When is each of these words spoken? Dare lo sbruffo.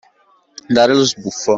Dare 0.75 0.93
lo 0.95 1.03
sbruffo. 1.11 1.49